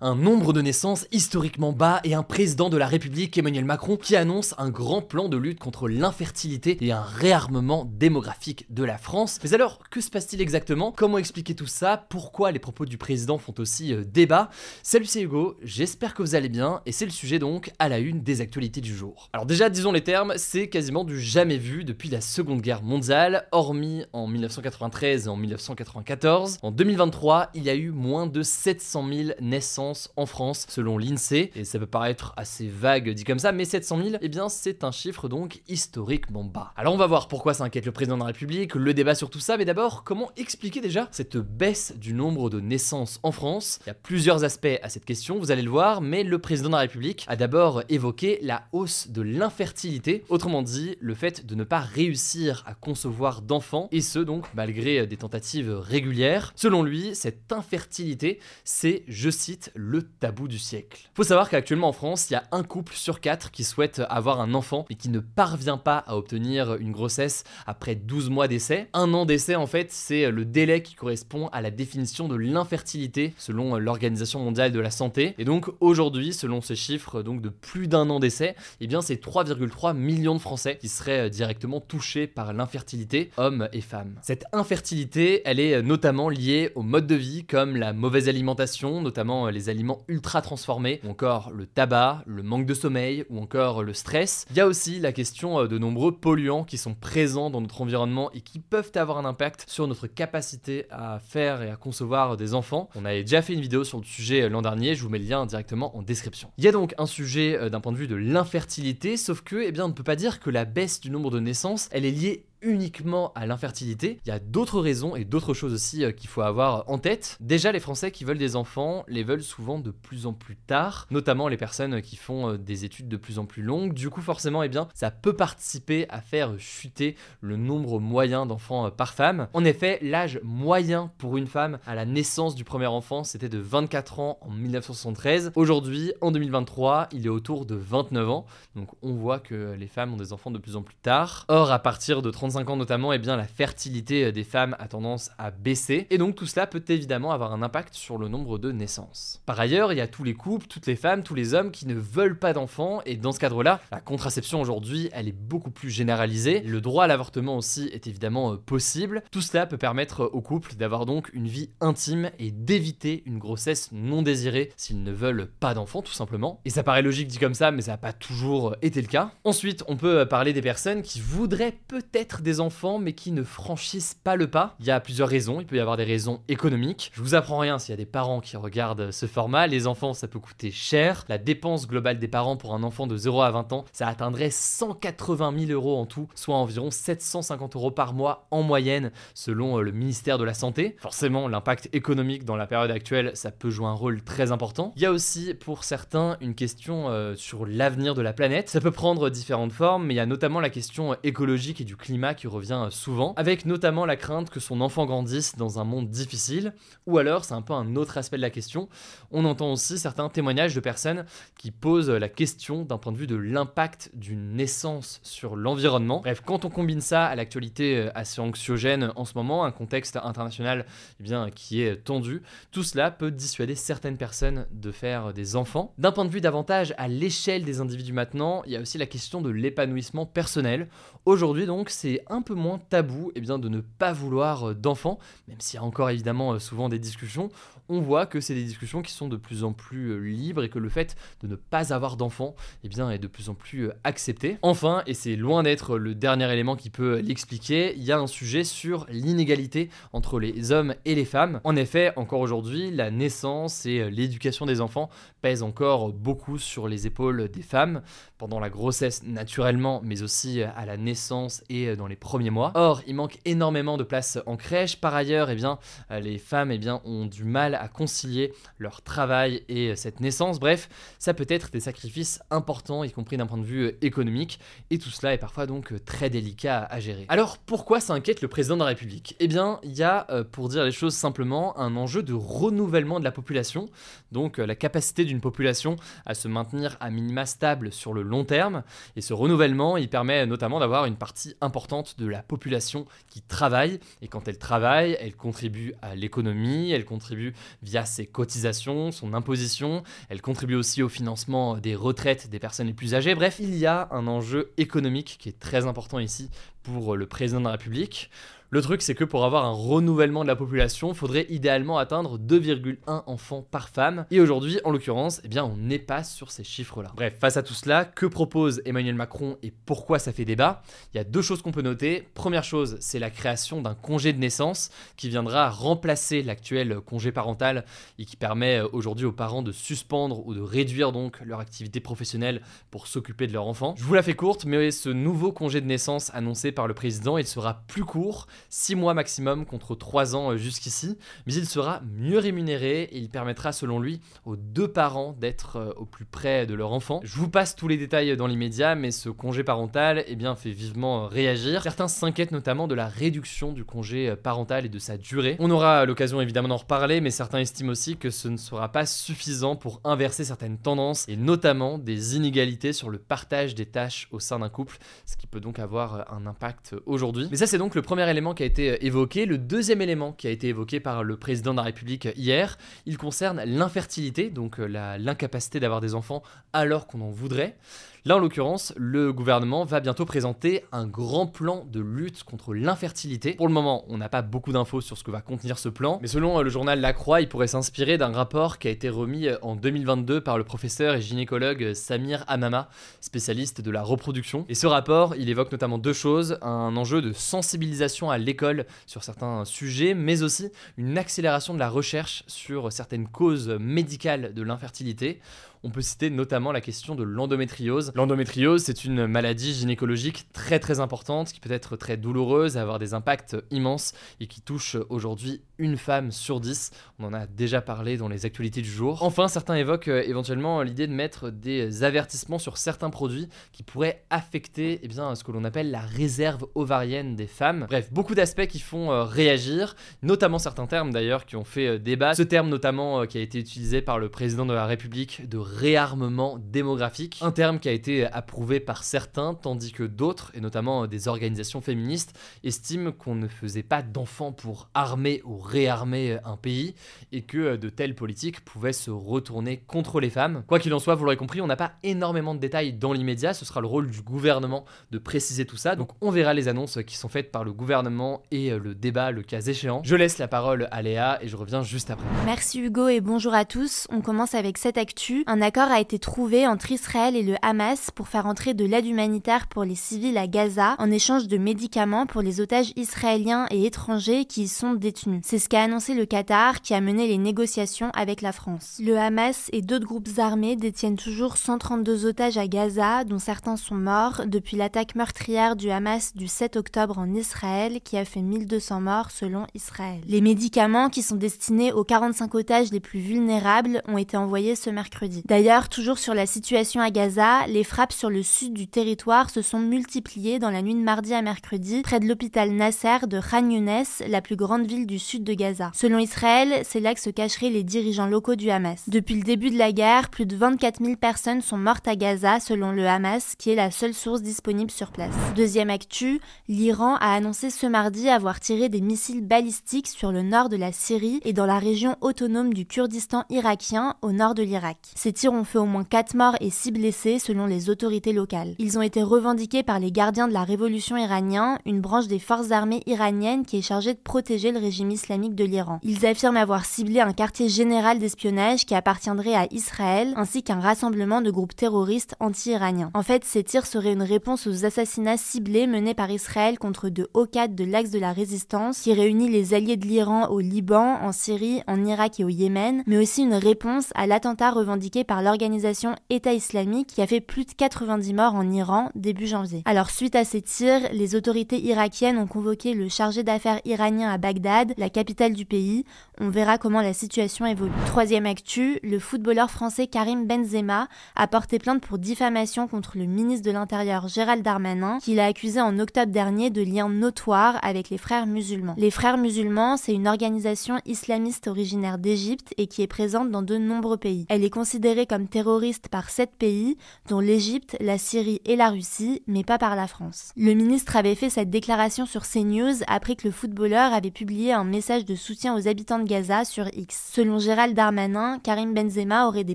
Un 0.00 0.14
nombre 0.14 0.52
de 0.52 0.62
naissances 0.62 1.08
historiquement 1.10 1.72
bas 1.72 2.00
et 2.04 2.14
un 2.14 2.22
président 2.22 2.68
de 2.68 2.76
la 2.76 2.86
République, 2.86 3.36
Emmanuel 3.36 3.64
Macron, 3.64 3.96
qui 3.96 4.14
annonce 4.14 4.54
un 4.56 4.70
grand 4.70 5.02
plan 5.02 5.28
de 5.28 5.36
lutte 5.36 5.58
contre 5.58 5.88
l'infertilité 5.88 6.78
et 6.80 6.92
un 6.92 7.02
réarmement 7.02 7.84
démographique 7.84 8.64
de 8.72 8.84
la 8.84 8.96
France. 8.96 9.40
Mais 9.42 9.54
alors, 9.54 9.80
que 9.90 10.00
se 10.00 10.08
passe-t-il 10.08 10.40
exactement? 10.40 10.92
Comment 10.96 11.18
expliquer 11.18 11.56
tout 11.56 11.66
ça? 11.66 12.06
Pourquoi 12.10 12.52
les 12.52 12.60
propos 12.60 12.86
du 12.86 12.96
président 12.96 13.38
font 13.38 13.54
aussi 13.58 13.92
euh, 13.92 14.04
débat? 14.04 14.50
Salut, 14.84 15.04
c'est 15.04 15.20
Hugo, 15.20 15.56
j'espère 15.64 16.14
que 16.14 16.22
vous 16.22 16.36
allez 16.36 16.48
bien, 16.48 16.80
et 16.86 16.92
c'est 16.92 17.04
le 17.04 17.10
sujet 17.10 17.40
donc 17.40 17.72
à 17.80 17.88
la 17.88 17.98
une 17.98 18.22
des 18.22 18.40
actualités 18.40 18.80
du 18.80 18.94
jour. 18.94 19.28
Alors 19.32 19.46
déjà, 19.46 19.68
disons 19.68 19.90
les 19.90 20.04
termes, 20.04 20.34
c'est 20.36 20.68
quasiment 20.68 21.02
du 21.02 21.20
jamais 21.20 21.58
vu 21.58 21.82
depuis 21.82 22.08
la 22.08 22.20
Seconde 22.20 22.60
Guerre 22.60 22.84
mondiale, 22.84 23.48
hormis 23.50 24.04
en 24.12 24.28
1993 24.28 25.26
et 25.26 25.28
en 25.28 25.36
1994. 25.36 26.58
En 26.62 26.70
2023, 26.70 27.50
il 27.54 27.64
y 27.64 27.70
a 27.70 27.74
eu 27.74 27.90
moins 27.90 28.28
de 28.28 28.44
700 28.44 29.08
000 29.12 29.30
naissances 29.40 29.87
en 30.16 30.26
France, 30.26 30.66
selon 30.68 30.98
l'INSEE. 30.98 31.50
Et 31.54 31.64
ça 31.64 31.78
peut 31.78 31.86
paraître 31.86 32.32
assez 32.36 32.68
vague 32.68 33.10
dit 33.10 33.24
comme 33.24 33.38
ça, 33.38 33.52
mais 33.52 33.64
700 33.64 34.02
000, 34.02 34.16
eh 34.20 34.28
bien 34.28 34.48
c'est 34.48 34.84
un 34.84 34.92
chiffre 34.92 35.28
donc 35.28 35.62
historiquement 35.68 36.44
bas. 36.44 36.72
Alors 36.76 36.94
on 36.94 36.96
va 36.96 37.06
voir 37.06 37.28
pourquoi 37.28 37.54
ça 37.54 37.64
inquiète 37.64 37.86
le 37.86 37.92
président 37.92 38.16
de 38.16 38.20
la 38.20 38.26
République, 38.26 38.74
le 38.74 38.94
débat 38.94 39.14
sur 39.14 39.30
tout 39.30 39.40
ça, 39.40 39.56
mais 39.56 39.64
d'abord, 39.64 40.04
comment 40.04 40.30
expliquer 40.36 40.80
déjà 40.80 41.08
cette 41.10 41.36
baisse 41.36 41.94
du 41.96 42.14
nombre 42.14 42.50
de 42.50 42.60
naissances 42.60 43.20
en 43.22 43.32
France? 43.32 43.78
Il 43.84 43.88
y 43.88 43.90
a 43.90 43.94
plusieurs 43.94 44.44
aspects 44.44 44.78
à 44.82 44.88
cette 44.88 45.04
question, 45.04 45.38
vous 45.38 45.50
allez 45.50 45.62
le 45.62 45.70
voir, 45.70 46.00
mais 46.00 46.24
le 46.24 46.38
président 46.38 46.68
de 46.68 46.74
la 46.74 46.80
République 46.80 47.24
a 47.28 47.36
d'abord 47.36 47.82
évoqué 47.88 48.38
la 48.42 48.64
hausse 48.72 49.08
de 49.08 49.22
l'infertilité, 49.22 50.24
autrement 50.28 50.62
dit, 50.62 50.96
le 51.00 51.14
fait 51.14 51.46
de 51.46 51.54
ne 51.54 51.64
pas 51.64 51.80
réussir 51.80 52.62
à 52.66 52.74
concevoir 52.74 53.42
d'enfants, 53.42 53.88
et 53.92 54.00
ce 54.00 54.18
donc 54.18 54.46
malgré 54.54 55.06
des 55.06 55.16
tentatives 55.16 55.72
régulières. 55.72 56.52
Selon 56.56 56.82
lui, 56.82 57.14
cette 57.14 57.52
infertilité, 57.52 58.38
c'est, 58.64 59.04
je 59.08 59.30
cite, 59.30 59.70
le 59.78 60.02
tabou 60.02 60.48
du 60.48 60.58
siècle. 60.58 61.08
Faut 61.14 61.22
savoir 61.22 61.48
qu'actuellement 61.48 61.88
en 61.88 61.92
France, 61.92 62.28
il 62.28 62.32
y 62.32 62.36
a 62.36 62.42
un 62.50 62.64
couple 62.64 62.94
sur 62.94 63.20
quatre 63.20 63.52
qui 63.52 63.62
souhaite 63.62 64.02
avoir 64.08 64.40
un 64.40 64.52
enfant 64.54 64.84
mais 64.90 64.96
qui 64.96 65.08
ne 65.08 65.20
parvient 65.20 65.78
pas 65.78 65.98
à 65.98 66.16
obtenir 66.16 66.74
une 66.74 66.90
grossesse 66.90 67.44
après 67.64 67.94
12 67.94 68.28
mois 68.28 68.48
d'essai. 68.48 68.88
Un 68.92 69.14
an 69.14 69.24
d'essai 69.24 69.54
en 69.54 69.68
fait, 69.68 69.92
c'est 69.92 70.32
le 70.32 70.44
délai 70.44 70.82
qui 70.82 70.96
correspond 70.96 71.46
à 71.48 71.60
la 71.60 71.70
définition 71.70 72.26
de 72.26 72.34
l'infertilité 72.34 73.34
selon 73.38 73.78
l'Organisation 73.78 74.40
mondiale 74.40 74.72
de 74.72 74.80
la 74.80 74.90
santé. 74.90 75.36
Et 75.38 75.44
donc 75.44 75.70
aujourd'hui, 75.78 76.32
selon 76.32 76.60
ce 76.60 76.74
chiffre 76.74 77.22
donc 77.22 77.40
de 77.40 77.48
plus 77.48 77.86
d'un 77.86 78.10
an 78.10 78.18
d'essai, 78.18 78.56
eh 78.80 78.88
bien 78.88 79.00
c'est 79.00 79.22
3,3 79.22 79.96
millions 79.96 80.34
de 80.34 80.40
Français 80.40 80.76
qui 80.76 80.88
seraient 80.88 81.30
directement 81.30 81.80
touchés 81.80 82.26
par 82.26 82.52
l'infertilité, 82.52 83.30
hommes 83.36 83.68
et 83.72 83.80
femmes. 83.80 84.16
Cette 84.22 84.44
infertilité, 84.52 85.42
elle 85.44 85.60
est 85.60 85.82
notamment 85.82 86.28
liée 86.28 86.72
au 86.74 86.82
mode 86.82 87.06
de 87.06 87.14
vie 87.14 87.44
comme 87.44 87.76
la 87.76 87.92
mauvaise 87.92 88.28
alimentation, 88.28 89.00
notamment 89.00 89.48
les 89.50 89.67
aliments 89.68 90.04
ultra 90.08 90.42
transformés, 90.42 91.00
ou 91.04 91.10
encore 91.10 91.50
le 91.52 91.66
tabac, 91.66 92.22
le 92.26 92.42
manque 92.42 92.66
de 92.66 92.74
sommeil, 92.74 93.24
ou 93.30 93.38
encore 93.40 93.82
le 93.82 93.94
stress. 93.94 94.44
Il 94.50 94.56
y 94.56 94.60
a 94.60 94.66
aussi 94.66 95.00
la 95.00 95.12
question 95.12 95.60
euh, 95.60 95.66
de 95.66 95.78
nombreux 95.78 96.16
polluants 96.16 96.64
qui 96.64 96.78
sont 96.78 96.94
présents 96.94 97.50
dans 97.50 97.60
notre 97.60 97.80
environnement 97.80 98.30
et 98.32 98.40
qui 98.40 98.58
peuvent 98.58 98.92
avoir 98.94 99.18
un 99.18 99.24
impact 99.24 99.64
sur 99.68 99.86
notre 99.86 100.06
capacité 100.06 100.86
à 100.90 101.18
faire 101.18 101.62
et 101.62 101.70
à 101.70 101.76
concevoir 101.76 102.36
des 102.36 102.54
enfants. 102.54 102.88
On 102.94 103.04
avait 103.04 103.22
déjà 103.22 103.42
fait 103.42 103.54
une 103.54 103.60
vidéo 103.60 103.84
sur 103.84 103.98
le 103.98 104.04
sujet 104.04 104.42
euh, 104.42 104.48
l'an 104.48 104.62
dernier, 104.62 104.94
je 104.94 105.02
vous 105.02 105.08
mets 105.08 105.18
le 105.18 105.26
lien 105.26 105.46
directement 105.46 105.96
en 105.96 106.02
description. 106.02 106.50
Il 106.58 106.64
y 106.64 106.68
a 106.68 106.72
donc 106.72 106.94
un 106.98 107.06
sujet 107.06 107.56
euh, 107.56 107.70
d'un 107.70 107.80
point 107.80 107.92
de 107.92 107.96
vue 107.96 108.08
de 108.08 108.16
l'infertilité, 108.16 109.16
sauf 109.16 109.42
que, 109.42 109.56
eh 109.56 109.72
bien, 109.72 109.84
on 109.84 109.88
ne 109.88 109.92
peut 109.92 110.02
pas 110.02 110.16
dire 110.16 110.40
que 110.40 110.50
la 110.50 110.64
baisse 110.64 111.00
du 111.00 111.10
nombre 111.10 111.30
de 111.30 111.40
naissances, 111.40 111.88
elle 111.92 112.04
est 112.04 112.10
liée 112.10 112.47
uniquement 112.62 113.32
à 113.34 113.46
l'infertilité. 113.46 114.20
Il 114.24 114.28
y 114.28 114.32
a 114.32 114.38
d'autres 114.38 114.80
raisons 114.80 115.16
et 115.16 115.24
d'autres 115.24 115.54
choses 115.54 115.72
aussi 115.72 116.04
euh, 116.04 116.12
qu'il 116.12 116.28
faut 116.28 116.42
avoir 116.42 116.84
en 116.88 116.98
tête. 116.98 117.36
Déjà, 117.40 117.72
les 117.72 117.80
Français 117.80 118.10
qui 118.10 118.24
veulent 118.24 118.38
des 118.38 118.56
enfants 118.56 119.04
les 119.08 119.22
veulent 119.22 119.42
souvent 119.42 119.78
de 119.78 119.90
plus 119.90 120.26
en 120.26 120.32
plus 120.32 120.56
tard, 120.56 121.06
notamment 121.10 121.48
les 121.48 121.56
personnes 121.56 122.02
qui 122.02 122.16
font 122.16 122.50
euh, 122.50 122.58
des 122.58 122.84
études 122.84 123.08
de 123.08 123.16
plus 123.16 123.38
en 123.38 123.46
plus 123.46 123.62
longues. 123.62 123.92
Du 123.92 124.10
coup, 124.10 124.20
forcément, 124.20 124.62
eh 124.62 124.68
bien, 124.68 124.88
ça 124.94 125.10
peut 125.10 125.34
participer 125.34 126.06
à 126.08 126.20
faire 126.20 126.58
chuter 126.58 127.16
le 127.40 127.56
nombre 127.56 128.00
moyen 128.00 128.46
d'enfants 128.46 128.86
euh, 128.86 128.90
par 128.90 129.14
femme. 129.14 129.48
En 129.52 129.64
effet, 129.64 129.98
l'âge 130.02 130.40
moyen 130.42 131.10
pour 131.18 131.36
une 131.36 131.46
femme 131.46 131.78
à 131.86 131.94
la 131.94 132.04
naissance 132.04 132.54
du 132.54 132.64
premier 132.64 132.86
enfant, 132.86 133.24
c'était 133.24 133.48
de 133.48 133.58
24 133.58 134.20
ans 134.20 134.38
en 134.40 134.50
1973. 134.50 135.52
Aujourd'hui, 135.54 136.12
en 136.20 136.30
2023, 136.30 137.08
il 137.12 137.26
est 137.26 137.30
autour 137.30 137.66
de 137.66 137.74
29 137.74 138.28
ans. 138.28 138.46
Donc, 138.74 138.88
on 139.02 139.12
voit 139.12 139.38
que 139.38 139.74
les 139.78 139.86
femmes 139.86 140.14
ont 140.14 140.16
des 140.16 140.32
enfants 140.32 140.50
de 140.50 140.58
plus 140.58 140.76
en 140.76 140.82
plus 140.82 140.96
tard. 140.96 141.44
Or, 141.48 141.70
à 141.70 141.78
partir 141.78 142.22
de 142.22 142.30
30 142.30 142.47
35 142.48 142.70
ans 142.70 142.76
notamment, 142.76 143.12
eh 143.12 143.18
bien, 143.18 143.36
la 143.36 143.44
fertilité 143.44 144.24
euh, 144.24 144.32
des 144.32 144.42
femmes 144.42 144.74
a 144.78 144.88
tendance 144.88 145.30
à 145.36 145.50
baisser. 145.50 146.06
Et 146.08 146.16
donc 146.16 146.34
tout 146.34 146.46
cela 146.46 146.66
peut 146.66 146.82
évidemment 146.88 147.30
avoir 147.30 147.52
un 147.52 147.60
impact 147.60 147.92
sur 147.92 148.16
le 148.16 148.28
nombre 148.28 148.58
de 148.58 148.72
naissances. 148.72 149.42
Par 149.44 149.60
ailleurs, 149.60 149.92
il 149.92 149.96
y 149.96 150.00
a 150.00 150.06
tous 150.06 150.24
les 150.24 150.32
couples, 150.32 150.66
toutes 150.66 150.86
les 150.86 150.96
femmes, 150.96 151.22
tous 151.22 151.34
les 151.34 151.52
hommes 151.52 151.70
qui 151.70 151.86
ne 151.86 151.94
veulent 151.94 152.38
pas 152.38 152.54
d'enfants. 152.54 153.02
Et 153.04 153.16
dans 153.16 153.32
ce 153.32 153.38
cadre-là, 153.38 153.80
la 153.92 154.00
contraception 154.00 154.62
aujourd'hui, 154.62 155.10
elle 155.12 155.28
est 155.28 155.36
beaucoup 155.36 155.70
plus 155.70 155.90
généralisée. 155.90 156.60
Le 156.60 156.80
droit 156.80 157.04
à 157.04 157.06
l'avortement 157.06 157.58
aussi 157.58 157.90
est 157.92 158.06
évidemment 158.06 158.54
euh, 158.54 158.56
possible. 158.56 159.22
Tout 159.30 159.42
cela 159.42 159.66
peut 159.66 159.76
permettre 159.76 160.24
aux 160.24 160.40
couples 160.40 160.74
d'avoir 160.76 161.04
donc 161.04 161.28
une 161.34 161.48
vie 161.48 161.68
intime 161.82 162.30
et 162.38 162.50
d'éviter 162.50 163.24
une 163.26 163.38
grossesse 163.38 163.90
non 163.92 164.22
désirée 164.22 164.72
s'ils 164.78 165.02
ne 165.02 165.12
veulent 165.12 165.50
pas 165.60 165.74
d'enfants 165.74 166.00
tout 166.00 166.12
simplement. 166.12 166.62
Et 166.64 166.70
ça 166.70 166.82
paraît 166.82 167.02
logique 167.02 167.28
dit 167.28 167.38
comme 167.38 167.52
ça, 167.52 167.72
mais 167.72 167.82
ça 167.82 167.92
n'a 167.92 167.98
pas 167.98 168.14
toujours 168.14 168.74
été 168.80 169.02
le 169.02 169.08
cas. 169.08 169.32
Ensuite, 169.44 169.84
on 169.86 169.96
peut 169.96 170.26
parler 170.26 170.54
des 170.54 170.62
personnes 170.62 171.02
qui 171.02 171.20
voudraient 171.20 171.76
peut-être 171.88 172.37
des 172.42 172.60
enfants 172.60 172.98
mais 172.98 173.12
qui 173.12 173.32
ne 173.32 173.42
franchissent 173.42 174.14
pas 174.14 174.36
le 174.36 174.48
pas. 174.48 174.76
Il 174.80 174.86
y 174.86 174.90
a 174.90 175.00
plusieurs 175.00 175.28
raisons, 175.28 175.60
il 175.60 175.66
peut 175.66 175.76
y 175.76 175.80
avoir 175.80 175.96
des 175.96 176.04
raisons 176.04 176.40
économiques. 176.48 177.10
Je 177.14 177.20
vous 177.20 177.34
apprends 177.34 177.58
rien 177.58 177.78
s'il 177.78 177.92
y 177.92 177.94
a 177.94 177.96
des 177.96 178.06
parents 178.06 178.40
qui 178.40 178.56
regardent 178.56 179.10
ce 179.10 179.26
format. 179.26 179.66
Les 179.66 179.86
enfants, 179.86 180.14
ça 180.14 180.28
peut 180.28 180.38
coûter 180.38 180.70
cher. 180.70 181.24
La 181.28 181.38
dépense 181.38 181.86
globale 181.86 182.18
des 182.18 182.28
parents 182.28 182.56
pour 182.56 182.74
un 182.74 182.82
enfant 182.82 183.06
de 183.06 183.16
0 183.16 183.42
à 183.42 183.50
20 183.50 183.72
ans, 183.72 183.84
ça 183.92 184.08
atteindrait 184.08 184.50
180 184.50 185.66
000 185.66 185.72
euros 185.72 185.98
en 185.98 186.06
tout, 186.06 186.28
soit 186.34 186.56
environ 186.56 186.90
750 186.90 187.76
euros 187.76 187.90
par 187.90 188.14
mois 188.14 188.46
en 188.50 188.62
moyenne 188.62 189.10
selon 189.34 189.78
euh, 189.78 189.82
le 189.82 189.92
ministère 189.92 190.38
de 190.38 190.44
la 190.44 190.54
Santé. 190.54 190.96
Forcément, 190.98 191.48
l'impact 191.48 191.88
économique 191.92 192.44
dans 192.44 192.56
la 192.56 192.66
période 192.66 192.90
actuelle, 192.90 193.32
ça 193.34 193.50
peut 193.50 193.70
jouer 193.70 193.86
un 193.86 193.92
rôle 193.92 194.22
très 194.22 194.52
important. 194.52 194.92
Il 194.96 195.02
y 195.02 195.06
a 195.06 195.12
aussi 195.12 195.54
pour 195.54 195.84
certains 195.84 196.36
une 196.40 196.54
question 196.54 197.08
euh, 197.08 197.34
sur 197.36 197.66
l'avenir 197.66 198.14
de 198.14 198.22
la 198.22 198.32
planète. 198.32 198.68
Ça 198.68 198.80
peut 198.80 198.90
prendre 198.90 199.30
différentes 199.30 199.72
formes, 199.72 200.06
mais 200.06 200.14
il 200.14 200.16
y 200.16 200.20
a 200.20 200.26
notamment 200.26 200.60
la 200.60 200.70
question 200.70 201.16
écologique 201.22 201.80
et 201.80 201.84
du 201.84 201.96
climat 201.96 202.27
qui 202.34 202.46
revient 202.46 202.88
souvent, 202.90 203.34
avec 203.36 203.64
notamment 203.64 204.06
la 204.06 204.16
crainte 204.16 204.50
que 204.50 204.60
son 204.60 204.80
enfant 204.80 205.06
grandisse 205.06 205.56
dans 205.56 205.78
un 205.78 205.84
monde 205.84 206.08
difficile, 206.08 206.72
ou 207.06 207.18
alors, 207.18 207.44
c'est 207.44 207.54
un 207.54 207.62
peu 207.62 207.72
un 207.72 207.96
autre 207.96 208.18
aspect 208.18 208.36
de 208.36 208.42
la 208.42 208.50
question, 208.50 208.88
on 209.30 209.44
entend 209.44 209.72
aussi 209.72 209.98
certains 209.98 210.28
témoignages 210.28 210.74
de 210.74 210.80
personnes 210.80 211.24
qui 211.56 211.70
posent 211.70 212.10
la 212.10 212.28
question 212.28 212.82
d'un 212.82 212.98
point 212.98 213.12
de 213.12 213.18
vue 213.18 213.26
de 213.26 213.36
l'impact 213.36 214.10
d'une 214.14 214.54
naissance 214.54 215.20
sur 215.22 215.56
l'environnement. 215.56 216.20
Bref, 216.20 216.42
quand 216.44 216.64
on 216.64 216.70
combine 216.70 217.00
ça 217.00 217.26
à 217.26 217.34
l'actualité 217.34 217.96
euh, 217.96 218.10
assez 218.14 218.40
anxiogène 218.40 219.12
en 219.16 219.24
ce 219.24 219.34
moment, 219.34 219.64
un 219.64 219.72
contexte 219.72 220.16
international 220.16 220.86
eh 221.20 221.22
bien, 221.22 221.50
qui 221.50 221.82
est 221.82 221.96
tendu, 221.96 222.42
tout 222.70 222.82
cela 222.82 223.10
peut 223.10 223.30
dissuader 223.30 223.74
certaines 223.74 224.16
personnes 224.16 224.66
de 224.70 224.90
faire 224.92 225.32
des 225.32 225.56
enfants. 225.56 225.94
D'un 225.98 226.12
point 226.12 226.24
de 226.24 226.30
vue 226.30 226.40
davantage 226.40 226.94
à 226.98 227.08
l'échelle 227.08 227.64
des 227.64 227.80
individus 227.80 228.12
maintenant, 228.12 228.62
il 228.66 228.72
y 228.72 228.76
a 228.76 228.80
aussi 228.80 228.98
la 228.98 229.06
question 229.06 229.40
de 229.40 229.50
l'épanouissement 229.50 230.26
personnel. 230.26 230.88
Aujourd'hui 231.24 231.66
donc, 231.66 231.90
c'est 231.90 232.17
un 232.28 232.42
peu 232.42 232.54
moins 232.54 232.78
tabou 232.90 233.32
eh 233.34 233.40
bien, 233.40 233.58
de 233.58 233.68
ne 233.68 233.80
pas 233.80 234.12
vouloir 234.12 234.70
euh, 234.70 234.74
d'enfants, 234.74 235.18
même 235.48 235.60
s'il 235.60 235.78
y 235.78 235.82
a 235.82 235.84
encore 235.84 236.10
évidemment 236.10 236.52
euh, 236.52 236.58
souvent 236.58 236.88
des 236.88 236.98
discussions, 236.98 237.50
on 237.88 238.00
voit 238.00 238.26
que 238.26 238.40
c'est 238.40 238.54
des 238.54 238.64
discussions 238.64 239.02
qui 239.02 239.12
sont 239.12 239.28
de 239.28 239.36
plus 239.36 239.64
en 239.64 239.72
plus 239.72 240.12
euh, 240.12 240.18
libres 240.18 240.64
et 240.64 240.68
que 240.68 240.78
le 240.78 240.88
fait 240.88 241.16
de 241.42 241.46
ne 241.46 241.56
pas 241.56 241.92
avoir 241.92 242.16
d'enfants 242.16 242.54
eh 242.84 242.88
bien, 242.88 243.10
est 243.10 243.18
de 243.18 243.26
plus 243.26 243.48
en 243.48 243.54
plus 243.54 243.90
accepté. 244.04 244.58
Enfin, 244.62 245.02
et 245.06 245.14
c'est 245.14 245.36
loin 245.36 245.62
d'être 245.62 245.98
le 245.98 246.14
dernier 246.14 246.52
élément 246.52 246.76
qui 246.76 246.90
peut 246.90 247.18
l'expliquer, 247.18 247.94
il 247.96 248.02
y 248.02 248.12
a 248.12 248.18
un 248.18 248.26
sujet 248.26 248.64
sur 248.64 249.06
l'inégalité 249.08 249.90
entre 250.12 250.40
les 250.40 250.72
hommes 250.72 250.94
et 251.04 251.14
les 251.14 251.24
femmes. 251.24 251.60
En 251.64 251.76
effet, 251.76 252.12
encore 252.16 252.40
aujourd'hui, 252.40 252.90
la 252.90 253.10
naissance 253.10 253.86
et 253.86 254.10
l'éducation 254.10 254.66
des 254.66 254.80
enfants 254.80 255.10
pèsent 255.40 255.62
encore 255.62 256.12
beaucoup 256.12 256.58
sur 256.58 256.88
les 256.88 257.06
épaules 257.06 257.48
des 257.48 257.62
femmes, 257.62 258.02
pendant 258.38 258.60
la 258.60 258.70
grossesse 258.70 259.22
naturellement, 259.24 260.00
mais 260.04 260.22
aussi 260.22 260.62
à 260.62 260.86
la 260.86 260.96
naissance 260.96 261.62
et 261.68 261.96
dans 261.96 262.06
les 262.06 262.16
premiers 262.16 262.50
mois. 262.50 262.72
Or, 262.74 263.02
il 263.06 263.14
manque 263.14 263.38
énormément 263.44 263.96
de 263.96 264.04
places 264.04 264.38
en 264.46 264.56
crèche. 264.56 265.00
Par 265.00 265.14
ailleurs, 265.14 265.50
eh 265.50 265.56
bien, 265.56 265.78
euh, 266.10 266.20
les 266.20 266.38
femmes 266.38 266.70
eh 266.70 266.78
bien, 266.78 267.00
ont 267.04 267.26
du 267.26 267.44
mal 267.44 267.77
à 267.78 267.88
concilier 267.88 268.52
leur 268.78 269.02
travail 269.02 269.62
et 269.68 269.90
euh, 269.90 269.96
cette 269.96 270.20
naissance. 270.20 270.60
Bref, 270.60 270.88
ça 271.18 271.34
peut 271.34 271.46
être 271.48 271.70
des 271.70 271.80
sacrifices 271.80 272.40
importants, 272.50 273.04
y 273.04 273.10
compris 273.10 273.36
d'un 273.36 273.46
point 273.46 273.58
de 273.58 273.64
vue 273.64 273.86
euh, 273.86 273.98
économique. 274.02 274.60
Et 274.90 274.98
tout 274.98 275.10
cela 275.10 275.34
est 275.34 275.38
parfois 275.38 275.66
donc 275.66 275.92
très 276.04 276.30
délicat 276.30 276.86
à 276.90 277.00
gérer. 277.00 277.26
Alors, 277.28 277.58
pourquoi 277.58 278.00
ça 278.00 278.14
inquiète 278.14 278.42
le 278.42 278.48
président 278.48 278.76
de 278.76 278.80
la 278.82 278.88
République? 278.88 279.36
Eh 279.40 279.48
bien, 279.48 279.80
il 279.82 279.96
y 279.96 280.02
a, 280.02 280.26
pour 280.52 280.68
dire 280.68 280.84
les 280.84 280.92
choses 280.92 281.14
simplement, 281.14 281.78
un 281.78 281.96
enjeu 281.96 282.22
de 282.22 282.32
renouvellement 282.32 283.18
de 283.18 283.24
la 283.24 283.32
population. 283.32 283.88
Donc, 284.32 284.58
la 284.58 284.74
capacité 284.74 285.24
d'une 285.24 285.40
population 285.40 285.96
à 286.26 286.34
se 286.34 286.48
maintenir 286.48 286.96
à 287.00 287.10
minima 287.10 287.46
stable 287.46 287.92
sur 287.92 288.12
le 288.12 288.22
long 288.22 288.44
terme. 288.44 288.82
Et 289.16 289.20
ce 289.20 289.32
renouvellement, 289.32 289.96
il 289.96 290.08
permet 290.08 290.46
notamment 290.46 290.80
d'avoir 290.80 291.04
une 291.06 291.16
partie 291.16 291.54
importante 291.60 292.18
de 292.18 292.26
la 292.26 292.42
population 292.42 293.06
qui 293.28 293.42
travaille. 293.42 294.00
Et 294.22 294.28
quand 294.28 294.48
elle 294.48 294.58
travaille, 294.58 295.16
elle 295.20 295.36
contribue 295.36 295.94
à 296.02 296.14
l'économie, 296.14 296.90
elle 296.90 297.04
contribue 297.04 297.54
via 297.82 298.04
ses 298.04 298.26
cotisations, 298.26 299.12
son 299.12 299.34
imposition. 299.34 300.02
Elle 300.28 300.42
contribue 300.42 300.74
aussi 300.74 301.02
au 301.02 301.08
financement 301.08 301.76
des 301.76 301.94
retraites 301.94 302.48
des 302.50 302.58
personnes 302.58 302.86
les 302.86 302.94
plus 302.94 303.14
âgées. 303.14 303.34
Bref, 303.34 303.56
il 303.60 303.76
y 303.76 303.86
a 303.86 304.08
un 304.10 304.26
enjeu 304.26 304.72
économique 304.76 305.36
qui 305.38 305.48
est 305.48 305.58
très 305.58 305.86
important 305.86 306.18
ici 306.18 306.50
pour 306.82 307.16
le 307.16 307.26
président 307.26 307.60
de 307.60 307.64
la 307.66 307.72
République. 307.72 308.30
Le 308.70 308.82
truc, 308.82 309.00
c'est 309.00 309.14
que 309.14 309.24
pour 309.24 309.46
avoir 309.46 309.64
un 309.64 309.72
renouvellement 309.72 310.42
de 310.42 310.46
la 310.46 310.54
population, 310.54 311.08
il 311.08 311.14
faudrait 311.14 311.46
idéalement 311.48 311.96
atteindre 311.96 312.38
2,1 312.38 312.98
enfants 313.06 313.62
par 313.62 313.88
femme. 313.88 314.26
Et 314.30 314.40
aujourd'hui, 314.40 314.78
en 314.84 314.90
l'occurrence, 314.90 315.40
eh 315.42 315.58
on 315.60 315.78
n'est 315.78 315.98
pas 315.98 316.22
sur 316.22 316.50
ces 316.50 316.64
chiffres-là. 316.64 317.10
Bref, 317.16 317.38
face 317.40 317.56
à 317.56 317.62
tout 317.62 317.72
cela, 317.72 318.04
que 318.04 318.26
propose 318.26 318.82
Emmanuel 318.84 319.14
Macron 319.14 319.56
et 319.62 319.72
pourquoi 319.86 320.18
ça 320.18 320.34
fait 320.34 320.44
débat? 320.44 320.82
Il 321.14 321.16
y 321.16 321.20
a 321.20 321.24
deux 321.24 321.40
choses 321.40 321.62
qu'on 321.62 321.72
peut 321.72 321.80
noter. 321.80 322.28
Première 322.34 322.62
chose, 322.62 322.98
c'est 323.00 323.18
la 323.18 323.30
création 323.30 323.80
d'un 323.80 323.94
congé 323.94 324.34
de 324.34 324.38
naissance 324.38 324.90
qui 325.16 325.30
viendra 325.30 325.70
remplacer 325.70 326.42
l'actuel 326.42 327.00
congé 327.00 327.32
parental 327.32 327.86
et 328.18 328.26
qui 328.26 328.36
permet 328.36 328.82
euh, 328.82 328.88
aujourd'hui 328.92 329.24
aux 329.24 329.32
parents 329.32 329.62
de 329.62 329.72
suspendre 329.72 330.46
ou 330.46 330.52
de 330.52 330.60
réduire 330.60 331.12
donc 331.12 331.40
leur 331.40 331.60
activité 331.60 332.00
professionnelle 332.00 332.60
pour 332.90 333.06
s'occuper 333.06 333.46
de 333.46 333.54
leur 333.54 333.66
enfant. 333.66 333.94
Je 333.96 334.04
vous 334.04 334.12
la 334.12 334.22
fais 334.22 334.34
courte, 334.34 334.66
mais 334.66 334.90
ce 334.90 335.08
nouveau 335.08 335.52
congé 335.52 335.80
de 335.80 335.86
naissance 335.86 336.30
annoncé 336.34 336.70
par 336.70 336.86
le 336.86 336.92
président, 336.92 337.38
il 337.38 337.46
sera 337.46 337.82
plus 337.86 338.04
court 338.04 338.46
6 338.70 338.96
mois 338.96 339.14
maximum 339.14 339.66
contre 339.66 339.94
3 339.94 340.36
ans 340.36 340.52
euh, 340.52 340.56
jusqu'ici, 340.56 341.18
mais 341.46 341.54
il 341.54 341.66
sera 341.66 342.00
mieux 342.16 342.38
rémunéré 342.38 343.02
et 343.02 343.18
il 343.18 343.28
permettra 343.28 343.72
selon 343.72 344.00
lui 344.00 344.20
aux 344.44 344.56
deux 344.56 344.88
parents 344.88 345.34
d'être 345.38 345.76
euh, 345.76 345.92
au 345.96 346.04
plus 346.04 346.24
près 346.24 346.66
de 346.66 346.74
leur 346.74 346.92
enfant. 346.92 347.20
Je 347.22 347.36
vous 347.36 347.48
passe 347.48 347.76
tous 347.76 347.88
les 347.88 347.96
détails 347.96 348.36
dans 348.36 348.46
l'immédiat, 348.46 348.94
mais 348.94 349.10
ce 349.10 349.28
congé 349.28 349.64
parental 349.64 350.24
eh 350.26 350.36
bien, 350.36 350.54
fait 350.54 350.70
vivement 350.70 351.24
euh, 351.24 351.26
réagir. 351.26 351.82
Certains 351.82 352.08
s'inquiètent 352.08 352.52
notamment 352.52 352.88
de 352.88 352.94
la 352.94 353.06
réduction 353.06 353.72
du 353.72 353.84
congé 353.84 354.34
parental 354.36 354.86
et 354.86 354.88
de 354.88 354.98
sa 354.98 355.16
durée. 355.16 355.56
On 355.58 355.70
aura 355.70 356.04
l'occasion 356.04 356.40
évidemment 356.40 356.68
d'en 356.68 356.76
reparler, 356.76 357.20
mais 357.20 357.30
certains 357.30 357.58
estiment 357.58 357.92
aussi 357.92 358.16
que 358.16 358.30
ce 358.30 358.48
ne 358.48 358.56
sera 358.56 358.90
pas 358.90 359.06
suffisant 359.06 359.76
pour 359.76 360.00
inverser 360.04 360.44
certaines 360.44 360.78
tendances 360.78 361.26
et 361.28 361.36
notamment 361.36 361.98
des 361.98 362.36
inégalités 362.36 362.92
sur 362.92 363.10
le 363.10 363.18
partage 363.18 363.74
des 363.74 363.86
tâches 363.86 364.28
au 364.32 364.40
sein 364.40 364.58
d'un 364.58 364.68
couple, 364.68 364.98
ce 365.26 365.36
qui 365.36 365.46
peut 365.46 365.60
donc 365.60 365.78
avoir 365.78 366.32
un 366.32 366.46
impact 366.46 366.94
aujourd'hui. 367.06 367.48
Mais 367.50 367.56
ça 367.56 367.66
c'est 367.66 367.78
donc 367.78 367.94
le 367.94 368.02
premier 368.02 368.28
élément 368.28 368.47
qui 368.54 368.62
a 368.62 368.66
été 368.66 368.90
euh, 368.90 368.96
évoqué. 369.00 369.46
Le 369.46 369.58
deuxième 369.58 370.00
élément 370.00 370.32
qui 370.32 370.46
a 370.46 370.50
été 370.50 370.68
évoqué 370.68 371.00
par 371.00 371.22
le 371.22 371.36
président 371.36 371.72
de 371.72 371.78
la 371.78 371.82
République 371.82 372.28
hier, 372.36 372.78
il 373.06 373.18
concerne 373.18 373.62
l'infertilité, 373.64 374.50
donc 374.50 374.78
euh, 374.78 375.16
l'incapacité 375.18 375.80
d'avoir 375.80 376.00
des 376.00 376.14
enfants 376.14 376.42
alors 376.72 377.06
qu'on 377.06 377.20
en 377.20 377.30
voudrait. 377.30 377.76
Là, 378.24 378.36
en 378.36 378.40
l'occurrence, 378.40 378.92
le 378.96 379.32
gouvernement 379.32 379.84
va 379.84 380.00
bientôt 380.00 380.24
présenter 380.24 380.84
un 380.90 381.06
grand 381.06 381.46
plan 381.46 381.86
de 381.90 382.00
lutte 382.00 382.42
contre 382.42 382.74
l'infertilité. 382.74 383.52
Pour 383.52 383.68
le 383.68 383.72
moment, 383.72 384.04
on 384.08 384.18
n'a 384.18 384.28
pas 384.28 384.42
beaucoup 384.42 384.72
d'infos 384.72 385.00
sur 385.00 385.16
ce 385.16 385.22
que 385.22 385.30
va 385.30 385.40
contenir 385.40 385.78
ce 385.78 385.88
plan, 385.88 386.18
mais 386.20 386.26
selon 386.26 386.58
euh, 386.58 386.62
le 386.62 386.70
journal 386.70 387.00
La 387.00 387.12
Croix, 387.12 387.40
il 387.40 387.48
pourrait 387.48 387.68
s'inspirer 387.68 388.18
d'un 388.18 388.32
rapport 388.32 388.78
qui 388.78 388.88
a 388.88 388.90
été 388.90 389.08
remis 389.08 389.48
en 389.62 389.76
2022 389.76 390.40
par 390.40 390.58
le 390.58 390.64
professeur 390.64 391.14
et 391.14 391.20
gynécologue 391.20 391.94
Samir 391.94 392.44
Amama, 392.48 392.88
spécialiste 393.20 393.80
de 393.80 393.90
la 393.90 394.02
reproduction. 394.02 394.64
Et 394.68 394.74
ce 394.74 394.88
rapport, 394.88 395.36
il 395.36 395.48
évoque 395.48 395.70
notamment 395.70 395.98
deux 395.98 396.12
choses, 396.12 396.58
un 396.60 396.96
enjeu 396.96 397.22
de 397.22 397.32
sensibilisation 397.32 398.30
à 398.30 398.38
l'école 398.38 398.86
sur 399.06 399.22
certains 399.22 399.64
sujets, 399.64 400.14
mais 400.14 400.42
aussi 400.42 400.70
une 400.96 401.18
accélération 401.18 401.72
de 401.72 401.78
la 401.78 401.88
recherche 401.88 402.42
sur 402.48 402.92
certaines 402.92 403.28
causes 403.28 403.68
médicales 403.78 404.54
de 404.54 404.62
l'infertilité. 404.62 405.40
On 405.84 405.90
peut 405.90 406.02
citer 406.02 406.30
notamment 406.30 406.72
la 406.72 406.80
question 406.80 407.14
de 407.14 407.22
l'endométriose. 407.22 408.12
L'endométriose, 408.14 408.82
c'est 408.82 409.04
une 409.04 409.26
maladie 409.26 409.72
gynécologique 409.74 410.46
très 410.52 410.78
très 410.80 411.00
importante 411.00 411.52
qui 411.52 411.60
peut 411.60 411.70
être 411.70 411.96
très 411.96 412.16
douloureuse, 412.16 412.76
avoir 412.76 412.98
des 412.98 413.14
impacts 413.14 413.56
immenses 413.70 414.12
et 414.40 414.46
qui 414.46 414.60
touche 414.60 414.96
aujourd'hui 415.08 415.62
une 415.78 415.96
femme 415.96 416.32
sur 416.32 416.60
dix. 416.60 416.90
On 417.18 417.24
en 417.24 417.32
a 417.32 417.46
déjà 417.46 417.80
parlé 417.80 418.16
dans 418.16 418.28
les 418.28 418.44
actualités 418.44 418.82
du 418.82 418.90
jour. 418.90 419.22
Enfin, 419.22 419.48
certains 419.48 419.76
évoquent 419.76 420.08
euh, 420.08 420.22
éventuellement 420.26 420.82
l'idée 420.82 421.06
de 421.06 421.12
mettre 421.12 421.50
des 421.50 422.02
avertissements 422.02 422.58
sur 422.58 422.76
certains 422.76 423.10
produits 423.10 423.48
qui 423.72 423.84
pourraient 423.84 424.24
affecter 424.30 424.98
eh 425.02 425.08
bien, 425.08 425.34
ce 425.34 425.44
que 425.44 425.52
l'on 425.52 425.64
appelle 425.64 425.90
la 425.90 426.00
réserve 426.00 426.66
ovarienne 426.74 427.36
des 427.36 427.46
femmes. 427.46 427.86
Bref, 427.88 428.12
beaucoup 428.12 428.34
d'aspects 428.34 428.66
qui 428.66 428.80
font 428.80 429.12
euh, 429.12 429.22
réagir, 429.22 429.94
notamment 430.22 430.58
certains 430.58 430.86
termes 430.86 431.12
d'ailleurs 431.12 431.46
qui 431.46 431.54
ont 431.54 431.64
fait 431.64 431.86
euh, 431.86 431.98
débat. 431.98 432.34
Ce 432.34 432.42
terme 432.42 432.68
notamment 432.68 433.26
qui 433.26 433.38
a 433.38 433.40
été 433.40 433.58
utilisé 433.58 434.02
par 434.02 434.18
le 434.18 434.28
président 434.28 434.66
de 434.66 434.74
la 434.74 434.86
République 434.86 435.48
de 435.48 435.58
réarmement 435.76 436.58
démographique, 436.58 437.38
un 437.42 437.52
terme 437.52 437.78
qui 437.78 437.88
a 437.88 437.92
été 437.92 438.26
approuvé 438.26 438.80
par 438.80 439.04
certains, 439.04 439.54
tandis 439.54 439.92
que 439.92 440.02
d'autres, 440.02 440.50
et 440.54 440.60
notamment 440.60 441.06
des 441.06 441.28
organisations 441.28 441.80
féministes, 441.80 442.38
estiment 442.64 443.12
qu'on 443.12 443.34
ne 443.34 443.48
faisait 443.48 443.82
pas 443.82 444.02
d'enfants 444.02 444.52
pour 444.52 444.88
armer 444.94 445.42
ou 445.44 445.58
réarmer 445.58 446.38
un 446.44 446.56
pays, 446.56 446.94
et 447.32 447.42
que 447.42 447.76
de 447.76 447.88
telles 447.88 448.14
politiques 448.14 448.64
pouvaient 448.64 448.92
se 448.92 449.10
retourner 449.10 449.78
contre 449.86 450.20
les 450.20 450.30
femmes. 450.30 450.64
Quoi 450.66 450.78
qu'il 450.78 450.94
en 450.94 450.98
soit, 450.98 451.14
vous 451.14 451.24
l'aurez 451.24 451.36
compris, 451.36 451.60
on 451.60 451.66
n'a 451.66 451.76
pas 451.76 451.92
énormément 452.02 452.54
de 452.54 452.60
détails 452.60 452.92
dans 452.92 453.12
l'immédiat, 453.12 453.54
ce 453.54 453.64
sera 453.64 453.80
le 453.80 453.86
rôle 453.86 454.10
du 454.10 454.22
gouvernement 454.22 454.84
de 455.10 455.18
préciser 455.18 455.64
tout 455.64 455.76
ça, 455.76 455.96
donc 455.96 456.10
on 456.20 456.30
verra 456.30 456.54
les 456.54 456.68
annonces 456.68 456.98
qui 457.06 457.16
sont 457.16 457.28
faites 457.28 457.52
par 457.52 457.64
le 457.64 457.72
gouvernement 457.72 458.42
et 458.50 458.70
le 458.70 458.94
débat 458.94 459.30
le 459.30 459.42
cas 459.42 459.60
échéant. 459.60 460.02
Je 460.04 460.16
laisse 460.16 460.38
la 460.38 460.48
parole 460.48 460.88
à 460.90 461.02
Léa 461.02 461.38
et 461.42 461.48
je 461.48 461.56
reviens 461.56 461.82
juste 461.82 462.10
après. 462.10 462.26
Merci 462.46 462.80
Hugo 462.80 463.08
et 463.08 463.20
bonjour 463.20 463.54
à 463.54 463.64
tous. 463.64 464.06
On 464.10 464.20
commence 464.20 464.54
avec 464.54 464.78
cette 464.78 464.98
actu. 464.98 465.44
Accord 465.62 465.90
a 465.90 466.00
été 466.00 466.18
trouvé 466.18 466.66
entre 466.66 466.92
Israël 466.92 467.34
et 467.34 467.42
le 467.42 467.54
Hamas 467.62 468.10
pour 468.14 468.28
faire 468.28 468.46
entrer 468.46 468.74
de 468.74 468.84
l'aide 468.84 469.06
humanitaire 469.06 469.66
pour 469.66 469.84
les 469.84 469.94
civils 469.94 470.36
à 470.36 470.46
Gaza 470.46 470.94
en 470.98 471.10
échange 471.10 471.48
de 471.48 471.56
médicaments 471.56 472.26
pour 472.26 472.42
les 472.42 472.60
otages 472.60 472.92
israéliens 472.96 473.66
et 473.70 473.86
étrangers 473.86 474.44
qui 474.44 474.64
y 474.64 474.68
sont 474.68 474.92
détenus. 474.92 475.40
C'est 475.44 475.58
ce 475.58 475.68
qu'a 475.68 475.82
annoncé 475.82 476.14
le 476.14 476.26
Qatar 476.26 476.82
qui 476.82 476.94
a 476.94 477.00
mené 477.00 477.26
les 477.26 477.38
négociations 477.38 478.10
avec 478.14 478.42
la 478.42 478.52
France. 478.52 479.00
Le 479.02 479.16
Hamas 479.16 479.68
et 479.72 479.80
d'autres 479.80 480.06
groupes 480.06 480.28
armés 480.38 480.76
détiennent 480.76 481.16
toujours 481.16 481.56
132 481.56 482.26
otages 482.26 482.58
à 482.58 482.66
Gaza, 482.66 483.24
dont 483.24 483.38
certains 483.38 483.76
sont 483.76 483.94
morts 483.94 484.42
depuis 484.46 484.76
l'attaque 484.76 485.14
meurtrière 485.14 485.76
du 485.76 485.90
Hamas 485.90 486.34
du 486.34 486.46
7 486.46 486.76
octobre 486.76 487.18
en 487.18 487.32
Israël 487.34 488.00
qui 488.04 488.16
a 488.16 488.24
fait 488.24 488.42
1200 488.42 489.00
morts 489.00 489.30
selon 489.30 489.66
Israël. 489.74 490.20
Les 490.26 490.40
médicaments 490.40 491.08
qui 491.08 491.22
sont 491.22 491.36
destinés 491.36 491.92
aux 491.92 492.04
45 492.04 492.54
otages 492.54 492.92
les 492.92 493.00
plus 493.00 493.20
vulnérables 493.20 494.02
ont 494.08 494.18
été 494.18 494.36
envoyés 494.36 494.76
ce 494.76 494.90
mercredi. 494.90 495.42
D'ailleurs, 495.48 495.88
toujours 495.88 496.18
sur 496.18 496.34
la 496.34 496.44
situation 496.44 497.00
à 497.00 497.10
Gaza, 497.10 497.66
les 497.68 497.82
frappes 497.82 498.12
sur 498.12 498.28
le 498.28 498.42
sud 498.42 498.74
du 498.74 498.86
territoire 498.86 499.48
se 499.48 499.62
sont 499.62 499.78
multipliées 499.78 500.58
dans 500.58 500.68
la 500.70 500.82
nuit 500.82 500.94
de 500.94 501.00
mardi 501.00 501.32
à 501.32 501.40
mercredi 501.40 502.02
près 502.02 502.20
de 502.20 502.26
l'hôpital 502.26 502.70
Nasser 502.70 503.26
de 503.26 503.40
Khan 503.40 503.70
Younes, 503.70 504.04
la 504.28 504.42
plus 504.42 504.56
grande 504.56 504.86
ville 504.86 505.06
du 505.06 505.18
sud 505.18 505.44
de 505.44 505.54
Gaza. 505.54 505.90
Selon 505.94 506.18
Israël, 506.18 506.82
c'est 506.84 507.00
là 507.00 507.14
que 507.14 507.20
se 507.20 507.30
cacheraient 507.30 507.70
les 507.70 507.82
dirigeants 507.82 508.26
locaux 508.26 508.56
du 508.56 508.68
Hamas. 508.68 509.08
Depuis 509.08 509.36
le 509.36 509.42
début 509.42 509.70
de 509.70 509.78
la 509.78 509.92
guerre, 509.92 510.28
plus 510.28 510.44
de 510.44 510.54
24 510.54 511.02
000 511.02 511.16
personnes 511.16 511.62
sont 511.62 511.78
mortes 511.78 512.06
à 512.08 512.14
Gaza 512.14 512.60
selon 512.60 512.92
le 512.92 513.08
Hamas, 513.08 513.54
qui 513.56 513.70
est 513.70 513.74
la 513.74 513.90
seule 513.90 514.12
source 514.12 514.42
disponible 514.42 514.90
sur 514.90 515.12
place. 515.12 515.32
Deuxième 515.56 515.88
actu, 515.88 516.42
l'Iran 516.68 517.16
a 517.22 517.32
annoncé 517.32 517.70
ce 517.70 517.86
mardi 517.86 518.28
avoir 518.28 518.60
tiré 518.60 518.90
des 518.90 519.00
missiles 519.00 519.46
balistiques 519.46 520.08
sur 520.08 520.30
le 520.30 520.42
nord 520.42 520.68
de 520.68 520.76
la 520.76 520.92
Syrie 520.92 521.40
et 521.46 521.54
dans 521.54 521.64
la 521.64 521.78
région 521.78 522.16
autonome 522.20 522.74
du 522.74 522.84
Kurdistan 522.84 523.44
irakien 523.48 524.14
au 524.20 524.32
nord 524.32 524.54
de 524.54 524.62
l'Irak. 524.62 524.98
Tirs 525.38 525.52
ont 525.52 525.62
fait 525.62 525.78
au 525.78 525.86
moins 525.86 526.02
4 526.02 526.34
morts 526.34 526.56
et 526.60 526.68
6 526.68 526.90
blessés 526.90 527.38
selon 527.38 527.66
les 527.66 527.90
autorités 527.90 528.32
locales. 528.32 528.74
Ils 528.80 528.98
ont 528.98 529.02
été 529.02 529.22
revendiqués 529.22 529.84
par 529.84 530.00
les 530.00 530.10
gardiens 530.10 530.48
de 530.48 530.52
la 530.52 530.64
révolution 530.64 531.16
iranien, 531.16 531.78
une 531.86 532.00
branche 532.00 532.26
des 532.26 532.40
forces 532.40 532.72
armées 532.72 533.04
iraniennes 533.06 533.64
qui 533.64 533.78
est 533.78 533.82
chargée 533.82 534.14
de 534.14 534.18
protéger 534.18 534.72
le 534.72 534.80
régime 534.80 535.12
islamique 535.12 535.54
de 535.54 535.64
l'Iran. 535.64 536.00
Ils 536.02 536.26
affirment 536.26 536.56
avoir 536.56 536.84
ciblé 536.84 537.20
un 537.20 537.32
quartier 537.32 537.68
général 537.68 538.18
d'espionnage 538.18 538.84
qui 538.84 538.96
appartiendrait 538.96 539.54
à 539.54 539.68
Israël, 539.70 540.32
ainsi 540.34 540.64
qu'un 540.64 540.80
rassemblement 540.80 541.40
de 541.40 541.52
groupes 541.52 541.76
terroristes 541.76 542.34
anti-iraniens. 542.40 543.12
En 543.14 543.22
fait, 543.22 543.44
ces 543.44 543.62
tirs 543.62 543.86
seraient 543.86 544.14
une 544.14 544.22
réponse 544.24 544.66
aux 544.66 544.84
assassinats 544.84 545.36
ciblés 545.36 545.86
menés 545.86 546.14
par 546.14 546.32
Israël 546.32 546.80
contre 546.80 547.10
de 547.10 547.28
hauts 547.32 547.46
cadres 547.46 547.76
de 547.76 547.84
l'axe 547.84 548.10
de 548.10 548.18
la 548.18 548.32
résistance, 548.32 549.02
qui 549.02 549.12
réunit 549.12 549.48
les 549.48 549.72
alliés 549.72 549.96
de 549.96 550.06
l'Iran 550.06 550.48
au 550.48 550.58
Liban, 550.58 551.18
en 551.22 551.30
Syrie, 551.30 551.82
en 551.86 552.04
Irak 552.04 552.40
et 552.40 552.44
au 552.44 552.48
Yémen, 552.48 553.04
mais 553.06 553.18
aussi 553.18 553.42
une 553.42 553.54
réponse 553.54 554.10
à 554.16 554.26
l'attentat 554.26 554.72
revendiqué 554.72 555.22
par 555.28 555.42
l'organisation 555.42 556.16
État 556.30 556.54
islamique 556.54 557.08
qui 557.08 557.22
a 557.22 557.26
fait 557.26 557.40
plus 557.40 557.66
de 557.66 557.72
90 557.72 558.34
morts 558.34 558.54
en 558.54 558.68
Iran 558.68 559.10
début 559.14 559.46
janvier. 559.46 559.82
Alors 559.84 560.10
suite 560.10 560.34
à 560.34 560.44
ces 560.44 560.62
tirs, 560.62 561.02
les 561.12 561.36
autorités 561.36 561.80
irakiennes 561.80 562.38
ont 562.38 562.46
convoqué 562.46 562.94
le 562.94 563.08
chargé 563.08 563.44
d'affaires 563.44 563.80
iranien 563.84 564.30
à 564.30 564.38
Bagdad, 564.38 564.94
la 564.96 565.10
capitale 565.10 565.52
du 565.52 565.66
pays. 565.66 566.04
On 566.40 566.50
verra 566.50 566.78
comment 566.78 567.02
la 567.02 567.14
situation 567.14 567.66
évolue. 567.66 567.90
Troisième 568.06 568.46
actu, 568.46 569.00
le 569.02 569.18
footballeur 569.18 569.72
français 569.72 570.06
Karim 570.06 570.46
Benzema 570.46 571.08
a 571.34 571.46
porté 571.48 571.80
plainte 571.80 572.00
pour 572.00 572.18
diffamation 572.18 572.86
contre 572.86 573.18
le 573.18 573.24
ministre 573.24 573.66
de 573.66 573.72
l'Intérieur 573.72 574.28
Gérald 574.28 574.62
Darmanin, 574.62 575.18
qui 575.20 575.34
l'a 575.34 575.46
accusé 575.46 575.80
en 575.80 575.98
octobre 575.98 576.30
dernier 576.30 576.70
de 576.70 576.80
liens 576.80 577.08
notoires 577.08 577.80
avec 577.82 578.08
les 578.08 578.18
frères 578.18 578.46
musulmans. 578.46 578.94
Les 578.96 579.10
frères 579.10 579.36
musulmans, 579.36 579.96
c'est 579.96 580.14
une 580.14 580.28
organisation 580.28 581.00
islamiste 581.06 581.66
originaire 581.66 582.18
d'Égypte 582.18 582.72
et 582.76 582.86
qui 582.86 583.02
est 583.02 583.08
présente 583.08 583.50
dans 583.50 583.62
de 583.62 583.76
nombreux 583.76 584.16
pays. 584.16 584.46
Elle 584.48 584.62
est 584.62 584.70
considérée 584.70 585.26
comme 585.26 585.48
terroriste 585.48 586.06
par 586.08 586.30
sept 586.30 586.52
pays, 586.56 586.96
dont 587.28 587.40
l'Égypte, 587.40 587.96
la 588.00 588.16
Syrie 588.16 588.60
et 588.64 588.76
la 588.76 588.90
Russie, 588.90 589.42
mais 589.48 589.64
pas 589.64 589.78
par 589.78 589.96
la 589.96 590.06
France. 590.06 590.52
Le 590.56 590.74
ministre 590.74 591.16
avait 591.16 591.34
fait 591.34 591.50
cette 591.50 591.70
déclaration 591.70 592.26
sur 592.26 592.46
CNews 592.46 593.02
après 593.08 593.34
que 593.34 593.48
le 593.48 593.52
footballeur 593.52 594.12
avait 594.12 594.30
publié 594.30 594.72
un 594.72 594.84
message 594.84 595.24
de 595.24 595.34
soutien 595.34 595.76
aux 595.76 595.88
habitants 595.88 596.20
de 596.20 596.27
Gaza 596.28 596.64
sur 596.64 596.86
X. 596.92 597.32
Selon 597.32 597.58
Gérald 597.58 597.96
Darmanin, 597.96 598.60
Karim 598.62 598.94
Benzema 598.94 599.48
aurait 599.48 599.64
des 599.64 599.74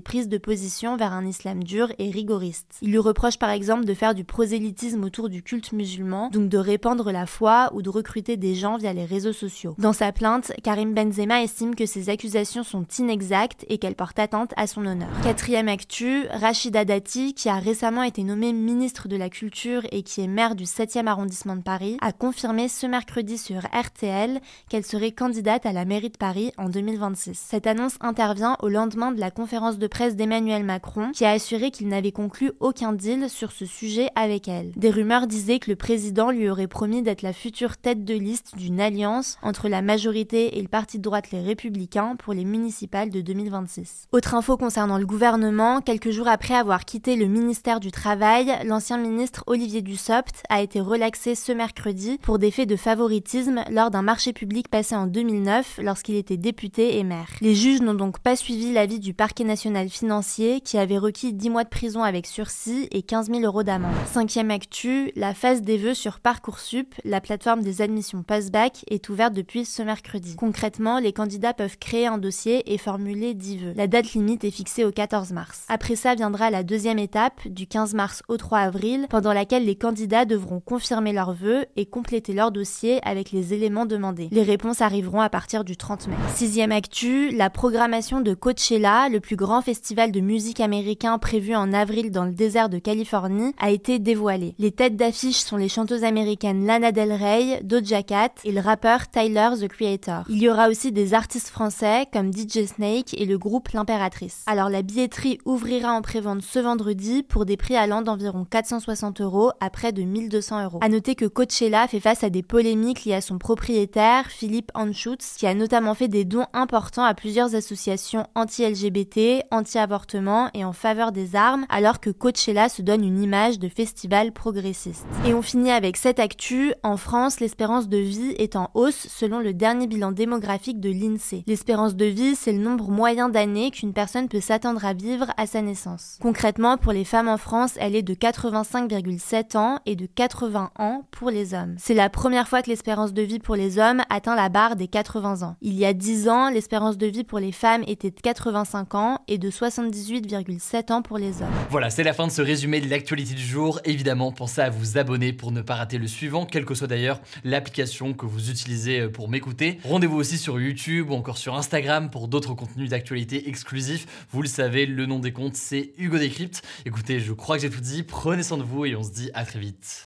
prises 0.00 0.28
de 0.28 0.38
position 0.38 0.96
vers 0.96 1.12
un 1.12 1.26
islam 1.26 1.62
dur 1.62 1.92
et 1.98 2.10
rigoriste. 2.10 2.78
Il 2.80 2.92
lui 2.92 2.98
reproche 2.98 3.38
par 3.38 3.50
exemple 3.50 3.84
de 3.84 3.92
faire 3.92 4.14
du 4.14 4.24
prosélytisme 4.24 5.04
autour 5.04 5.28
du 5.28 5.42
culte 5.42 5.72
musulman, 5.72 6.30
donc 6.30 6.48
de 6.48 6.56
répandre 6.56 7.12
la 7.12 7.26
foi 7.26 7.70
ou 7.74 7.82
de 7.82 7.90
recruter 7.90 8.38
des 8.38 8.54
gens 8.54 8.78
via 8.78 8.94
les 8.94 9.04
réseaux 9.04 9.34
sociaux. 9.34 9.74
Dans 9.78 9.92
sa 9.92 10.12
plainte, 10.12 10.52
Karim 10.62 10.94
Benzema 10.94 11.42
estime 11.42 11.74
que 11.74 11.84
ces 11.84 12.08
accusations 12.08 12.62
sont 12.62 12.86
inexactes 12.98 13.66
et 13.68 13.78
qu'elles 13.78 13.96
portent 13.96 14.20
atteinte 14.20 14.54
à 14.56 14.66
son 14.66 14.86
honneur. 14.86 15.10
Quatrième 15.24 15.68
actu, 15.68 16.26
Rachida 16.30 16.84
Dati, 16.84 17.34
qui 17.34 17.48
a 17.48 17.58
récemment 17.58 18.04
été 18.04 18.22
nommée 18.22 18.52
ministre 18.52 19.08
de 19.08 19.16
la 19.16 19.28
Culture 19.28 19.82
et 19.90 20.02
qui 20.02 20.20
est 20.20 20.28
maire 20.28 20.54
du 20.54 20.64
7e 20.64 21.08
arrondissement 21.08 21.56
de 21.56 21.62
Paris, 21.62 21.96
a 22.00 22.12
confirmé 22.12 22.68
ce 22.68 22.86
mercredi 22.86 23.38
sur 23.38 23.58
RTL 23.72 24.40
qu'elle 24.68 24.84
serait 24.84 25.10
candidate 25.10 25.66
à 25.66 25.72
la 25.72 25.84
mairie 25.84 26.10
de 26.10 26.16
Paris 26.16 26.43
en 26.58 26.68
2026. 26.68 27.34
Cette 27.34 27.66
annonce 27.66 27.96
intervient 28.00 28.56
au 28.60 28.68
lendemain 28.68 29.12
de 29.12 29.20
la 29.20 29.30
conférence 29.30 29.78
de 29.78 29.86
presse 29.86 30.16
d'Emmanuel 30.16 30.64
Macron, 30.64 31.12
qui 31.12 31.24
a 31.24 31.30
assuré 31.30 31.70
qu'il 31.70 31.88
n'avait 31.88 32.12
conclu 32.12 32.52
aucun 32.60 32.92
deal 32.92 33.30
sur 33.30 33.52
ce 33.52 33.66
sujet 33.66 34.08
avec 34.14 34.48
elle. 34.48 34.72
Des 34.76 34.90
rumeurs 34.90 35.26
disaient 35.26 35.58
que 35.58 35.70
le 35.70 35.76
président 35.76 36.30
lui 36.30 36.48
aurait 36.48 36.66
promis 36.66 37.02
d'être 37.02 37.22
la 37.22 37.32
future 37.32 37.76
tête 37.76 38.04
de 38.04 38.14
liste 38.14 38.56
d'une 38.56 38.80
alliance 38.80 39.38
entre 39.42 39.68
la 39.68 39.82
majorité 39.82 40.58
et 40.58 40.62
le 40.62 40.68
parti 40.68 40.98
de 40.98 41.02
droite 41.02 41.30
Les 41.30 41.40
Républicains 41.40 42.16
pour 42.16 42.34
les 42.34 42.44
municipales 42.44 43.10
de 43.10 43.20
2026. 43.20 44.08
Autre 44.12 44.34
info 44.34 44.56
concernant 44.56 44.98
le 44.98 45.06
gouvernement, 45.06 45.80
quelques 45.80 46.10
jours 46.10 46.28
après 46.28 46.54
avoir 46.54 46.84
quitté 46.84 47.16
le 47.16 47.26
ministère 47.26 47.80
du 47.80 47.90
Travail, 47.90 48.52
l'ancien 48.64 48.98
ministre 48.98 49.44
Olivier 49.46 49.82
Dussopt 49.82 50.42
a 50.48 50.62
été 50.62 50.80
relaxé 50.80 51.34
ce 51.34 51.52
mercredi 51.52 52.18
pour 52.22 52.38
des 52.38 52.50
faits 52.50 52.68
de 52.68 52.76
favoritisme 52.76 53.62
lors 53.70 53.90
d'un 53.90 54.02
marché 54.02 54.32
public 54.32 54.68
passé 54.68 54.94
en 54.94 55.06
2009 55.06 55.80
lorsqu'il 55.82 56.16
était 56.16 56.33
député 56.36 56.98
et 56.98 57.04
maire. 57.04 57.28
Les 57.40 57.54
juges 57.54 57.80
n'ont 57.80 57.94
donc 57.94 58.18
pas 58.18 58.36
suivi 58.36 58.72
l'avis 58.72 58.98
du 58.98 59.14
parquet 59.14 59.44
national 59.44 59.88
financier 59.88 60.60
qui 60.60 60.78
avait 60.78 60.98
requis 60.98 61.32
10 61.32 61.50
mois 61.50 61.64
de 61.64 61.68
prison 61.68 62.02
avec 62.02 62.26
sursis 62.26 62.88
et 62.90 63.02
15 63.02 63.30
000 63.30 63.40
euros 63.42 63.62
d'amende. 63.62 63.94
Cinquième 64.12 64.50
actu, 64.50 65.12
la 65.16 65.34
phase 65.34 65.62
des 65.62 65.78
vœux 65.78 65.94
sur 65.94 66.20
Parcoursup, 66.20 66.94
la 67.04 67.20
plateforme 67.20 67.62
des 67.62 67.82
admissions 67.82 68.22
post-bac, 68.22 68.84
est 68.88 69.08
ouverte 69.08 69.34
depuis 69.34 69.64
ce 69.64 69.82
mercredi. 69.82 70.36
Concrètement, 70.36 70.98
les 70.98 71.12
candidats 71.12 71.54
peuvent 71.54 71.78
créer 71.78 72.06
un 72.06 72.18
dossier 72.18 72.72
et 72.72 72.78
formuler 72.78 73.34
10 73.34 73.58
vœux. 73.58 73.72
La 73.76 73.86
date 73.86 74.12
limite 74.12 74.44
est 74.44 74.50
fixée 74.50 74.84
au 74.84 74.92
14 74.92 75.32
mars. 75.32 75.64
Après 75.68 75.96
ça 75.96 76.14
viendra 76.14 76.50
la 76.50 76.62
deuxième 76.62 76.98
étape, 76.98 77.46
du 77.46 77.66
15 77.66 77.94
mars 77.94 78.22
au 78.28 78.36
3 78.36 78.58
avril, 78.58 79.06
pendant 79.10 79.32
laquelle 79.32 79.64
les 79.64 79.76
candidats 79.76 80.24
devront 80.24 80.60
confirmer 80.60 81.12
leurs 81.12 81.32
vœux 81.32 81.64
et 81.76 81.86
compléter 81.86 82.32
leur 82.32 82.52
dossier 82.52 83.00
avec 83.06 83.32
les 83.32 83.54
éléments 83.54 83.86
demandés. 83.86 84.28
Les 84.30 84.42
réponses 84.42 84.80
arriveront 84.80 85.20
à 85.20 85.28
partir 85.28 85.64
du 85.64 85.76
30 85.76 86.08
mai. 86.08 86.16
Sixième 86.32 86.72
actu, 86.72 87.30
la 87.30 87.48
programmation 87.48 88.20
de 88.20 88.34
Coachella, 88.34 89.08
le 89.08 89.20
plus 89.20 89.36
grand 89.36 89.62
festival 89.62 90.10
de 90.10 90.20
musique 90.20 90.58
américain 90.58 91.18
prévu 91.18 91.54
en 91.54 91.72
avril 91.72 92.10
dans 92.10 92.24
le 92.24 92.32
désert 92.32 92.68
de 92.68 92.78
Californie, 92.78 93.54
a 93.58 93.70
été 93.70 93.98
dévoilée. 93.98 94.54
Les 94.58 94.72
têtes 94.72 94.96
d'affiche 94.96 95.38
sont 95.38 95.56
les 95.56 95.68
chanteuses 95.68 96.02
américaines 96.02 96.66
Lana 96.66 96.90
Del 96.90 97.12
Rey, 97.12 97.60
Doja 97.62 98.02
Cat 98.02 98.30
et 98.44 98.50
le 98.50 98.60
rappeur 98.60 99.08
Tyler 99.08 99.50
the 99.60 99.68
Creator. 99.68 100.24
Il 100.28 100.42
y 100.42 100.48
aura 100.48 100.68
aussi 100.68 100.90
des 100.90 101.14
artistes 101.14 101.50
français 101.50 102.06
comme 102.12 102.32
DJ 102.32 102.66
Snake 102.66 103.14
et 103.14 103.26
le 103.26 103.38
groupe 103.38 103.68
L'Impératrice. 103.68 104.42
Alors 104.46 104.70
la 104.70 104.82
billetterie 104.82 105.38
ouvrira 105.44 105.92
en 105.92 106.02
prévente 106.02 106.42
ce 106.42 106.58
vendredi 106.58 107.22
pour 107.22 107.44
des 107.44 107.56
prix 107.56 107.76
allant 107.76 108.02
d'environ 108.02 108.44
460 108.44 109.20
euros 109.20 109.52
à 109.60 109.70
près 109.70 109.92
de 109.92 110.02
1200 110.02 110.64
euros. 110.64 110.78
À 110.82 110.88
noter 110.88 111.14
que 111.14 111.26
Coachella 111.26 111.86
fait 111.86 112.00
face 112.00 112.24
à 112.24 112.30
des 112.30 112.42
polémiques 112.42 113.04
liées 113.04 113.14
à 113.14 113.20
son 113.20 113.38
propriétaire, 113.38 114.30
Philippe 114.30 114.72
Anschutz, 114.74 115.36
qui 115.36 115.46
a 115.46 115.54
notamment 115.54 115.94
fait 115.94 116.08
des 116.14 116.24
dons 116.24 116.46
importants 116.52 117.02
à 117.02 117.12
plusieurs 117.12 117.56
associations 117.56 118.28
anti-LGBT, 118.36 119.42
anti-avortement 119.50 120.48
et 120.54 120.64
en 120.64 120.72
faveur 120.72 121.10
des 121.10 121.34
armes, 121.34 121.66
alors 121.68 121.98
que 121.98 122.10
Coachella 122.10 122.68
se 122.68 122.82
donne 122.82 123.02
une 123.02 123.20
image 123.20 123.58
de 123.58 123.68
festival 123.68 124.30
progressiste. 124.30 125.04
Et 125.26 125.34
on 125.34 125.42
finit 125.42 125.72
avec 125.72 125.96
cette 125.96 126.20
actu. 126.20 126.72
En 126.84 126.96
France, 126.96 127.40
l'espérance 127.40 127.88
de 127.88 127.96
vie 127.96 128.30
est 128.38 128.54
en 128.54 128.70
hausse 128.74 129.08
selon 129.08 129.40
le 129.40 129.52
dernier 129.54 129.88
bilan 129.88 130.12
démographique 130.12 130.78
de 130.78 130.90
l'INSEE. 130.90 131.42
L'espérance 131.48 131.96
de 131.96 132.04
vie, 132.04 132.36
c'est 132.36 132.52
le 132.52 132.62
nombre 132.62 132.92
moyen 132.92 133.28
d'années 133.28 133.72
qu'une 133.72 133.92
personne 133.92 134.28
peut 134.28 134.40
s'attendre 134.40 134.84
à 134.84 134.92
vivre 134.92 135.32
à 135.36 135.48
sa 135.48 135.62
naissance. 135.62 136.18
Concrètement, 136.22 136.76
pour 136.76 136.92
les 136.92 137.04
femmes 137.04 137.28
en 137.28 137.38
France, 137.38 137.72
elle 137.78 137.96
est 137.96 138.02
de 138.02 138.14
85,7 138.14 139.56
ans 139.56 139.80
et 139.84 139.96
de 139.96 140.06
80 140.06 140.70
ans 140.78 141.08
pour 141.10 141.30
les 141.30 141.54
hommes. 141.54 141.74
C'est 141.76 141.92
la 141.92 142.08
première 142.08 142.46
fois 142.46 142.62
que 142.62 142.70
l'espérance 142.70 143.14
de 143.14 143.22
vie 143.22 143.40
pour 143.40 143.56
les 143.56 143.80
hommes 143.80 144.02
atteint 144.10 144.36
la 144.36 144.48
barre 144.48 144.76
des 144.76 144.86
80 144.86 145.42
ans. 145.42 145.56
Il 145.60 145.74
y 145.74 145.84
a 145.84 145.92
10 145.94 146.28
ans, 146.28 146.50
l'espérance 146.50 146.98
de 146.98 147.06
vie 147.06 147.24
pour 147.24 147.38
les 147.38 147.52
femmes 147.52 147.84
était 147.86 148.10
de 148.10 148.20
85 148.20 148.94
ans 148.94 149.20
et 149.28 149.38
de 149.38 149.50
78,7 149.50 150.92
ans 150.92 151.02
pour 151.02 151.18
les 151.18 151.40
hommes. 151.40 151.48
Voilà, 151.70 151.90
c'est 151.90 152.02
la 152.02 152.12
fin 152.12 152.26
de 152.26 152.32
ce 152.32 152.42
résumé 152.42 152.80
de 152.80 152.90
l'actualité 152.90 153.34
du 153.34 153.42
jour. 153.42 153.80
Évidemment, 153.84 154.32
pensez 154.32 154.60
à 154.60 154.70
vous 154.70 154.98
abonner 154.98 155.32
pour 155.32 155.52
ne 155.52 155.62
pas 155.62 155.74
rater 155.74 155.98
le 155.98 156.06
suivant, 156.06 156.46
quelle 156.46 156.64
que 156.64 156.74
soit 156.74 156.86
d'ailleurs 156.86 157.20
l'application 157.44 158.12
que 158.12 158.26
vous 158.26 158.50
utilisez 158.50 159.00
euh, 159.00 159.08
pour 159.08 159.28
m'écouter. 159.28 159.78
Rendez-vous 159.84 160.16
aussi 160.16 160.38
sur 160.38 160.60
YouTube 160.60 161.10
ou 161.10 161.14
encore 161.14 161.38
sur 161.38 161.54
Instagram 161.54 162.10
pour 162.10 162.28
d'autres 162.28 162.54
contenus 162.54 162.90
d'actualité 162.90 163.48
exclusifs. 163.48 164.06
Vous 164.30 164.42
le 164.42 164.48
savez, 164.48 164.86
le 164.86 165.06
nom 165.06 165.18
des 165.18 165.32
comptes, 165.32 165.56
c'est 165.56 165.92
Hugo 165.96 166.18
Décrypte. 166.18 166.62
Écoutez, 166.84 167.20
je 167.20 167.32
crois 167.32 167.56
que 167.56 167.62
j'ai 167.62 167.70
tout 167.70 167.80
dit. 167.80 168.02
Prenez 168.02 168.42
soin 168.42 168.58
de 168.58 168.62
vous 168.62 168.84
et 168.84 168.96
on 168.96 169.02
se 169.02 169.12
dit 169.12 169.30
à 169.34 169.44
très 169.44 169.58
vite. 169.60 170.02